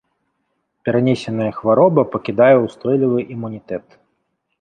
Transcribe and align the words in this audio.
Перанесеная 0.87 1.49
хвароба 1.57 2.05
пакідае 2.15 2.55
ўстойлівы 2.61 3.19
імунітэт. 3.37 3.85